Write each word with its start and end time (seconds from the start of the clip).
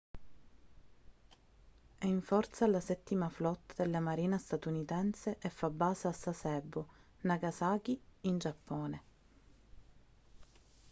è 1.99 2.07
in 2.07 2.23
forza 2.23 2.65
alla 2.65 2.79
settima 2.79 3.29
flotta 3.29 3.83
della 3.83 3.99
marina 3.99 4.39
statunitense 4.39 5.37
e 5.39 5.47
fa 5.49 5.69
base 5.69 6.07
a 6.07 6.11
sasebo 6.11 6.87
nagasaki 7.21 8.01
in 8.21 8.39
giappone 8.39 9.03